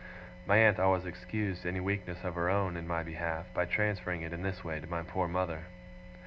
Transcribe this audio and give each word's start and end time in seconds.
(My 0.47 0.57
aunt 0.57 0.79
always 0.79 1.05
excused 1.05 1.63
any 1.63 1.79
weakness 1.79 2.23
of 2.23 2.33
her 2.33 2.49
own 2.49 2.75
in 2.75 2.87
my 2.87 3.03
behalf, 3.03 3.53
by 3.53 3.65
transferring 3.65 4.23
it 4.23 4.33
in 4.33 4.41
this 4.41 4.63
way 4.63 4.79
to 4.79 4.87
my 4.87 5.03
poor 5.03 5.27
mother.) 5.27 5.65